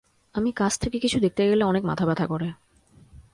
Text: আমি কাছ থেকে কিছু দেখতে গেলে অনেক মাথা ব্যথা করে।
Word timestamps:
আমি 0.35 0.51
কাছ 0.51 0.73
থেকে 0.79 0.97
কিছু 0.99 1.17
দেখতে 1.19 1.41
গেলে 1.49 1.63
অনেক 1.63 1.83
মাথা 1.85 2.05
ব্যথা 2.05 2.25
করে। 2.27 2.47